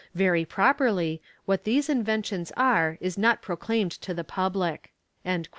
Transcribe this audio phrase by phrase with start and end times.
[0.15, 4.91] Very properly, what these inventions are is not proclaimed to the public."
[5.23, 5.49] CHAPTER V.